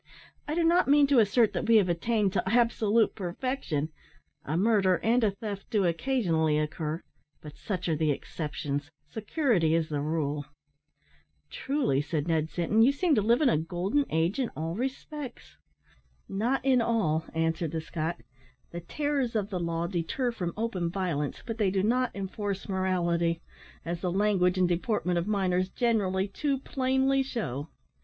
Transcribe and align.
I 0.47 0.55
do 0.55 0.63
not 0.63 0.87
mean 0.87 1.05
to 1.05 1.19
assert 1.19 1.53
that 1.53 1.67
we 1.67 1.75
have 1.75 1.87
attained 1.87 2.33
to 2.33 2.41
absolute 2.49 3.13
perfection 3.13 3.89
a 4.43 4.57
murder 4.57 4.95
and 5.03 5.23
a 5.23 5.29
theft 5.29 5.69
do 5.69 5.85
occasionally 5.85 6.57
occur, 6.57 7.03
but 7.39 7.55
such 7.55 7.87
are 7.87 7.95
the 7.95 8.09
exceptions, 8.09 8.89
security 9.11 9.75
is 9.75 9.89
the 9.89 10.01
rule." 10.01 10.45
"Truly," 11.51 12.01
said 12.01 12.27
Ned 12.27 12.49
Sinton, 12.49 12.81
"you 12.81 12.91
seem 12.91 13.13
to 13.13 13.21
live 13.21 13.41
in 13.43 13.49
a 13.49 13.59
golden 13.59 14.05
age 14.09 14.39
in 14.39 14.49
all 14.57 14.73
respects." 14.73 15.57
"Not 16.27 16.65
in 16.65 16.81
all," 16.81 17.25
answered 17.35 17.69
the 17.69 17.79
Scot; 17.79 18.21
"the 18.71 18.79
terrors 18.81 19.35
of 19.35 19.51
the 19.51 19.59
law 19.59 19.85
deter 19.85 20.31
from 20.31 20.51
open 20.57 20.89
violence, 20.89 21.43
but 21.45 21.59
they 21.59 21.69
do 21.69 21.83
not 21.83 22.09
enforce 22.15 22.67
morality, 22.67 23.39
as 23.85 24.01
the 24.01 24.11
language 24.11 24.57
and 24.57 24.67
deportment 24.67 25.19
of 25.19 25.27
miners 25.27 25.69
generally 25.69 26.27
too 26.27 26.57
plainly 26.57 27.21
shew. 27.21 27.67